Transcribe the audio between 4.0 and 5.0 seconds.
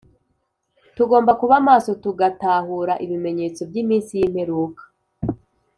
y imperuka